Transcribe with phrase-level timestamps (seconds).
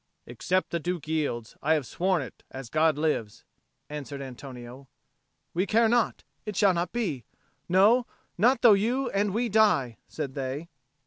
[0.25, 3.43] "Except the Duke yields, I have sworn it, as God lives,"
[3.87, 4.87] answered Antonio.
[5.53, 6.23] "We care not.
[6.43, 7.23] It shall not be,
[7.69, 10.69] no, not though you and we die," said they.